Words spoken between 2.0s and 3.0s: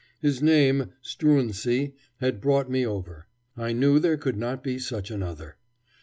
had brought me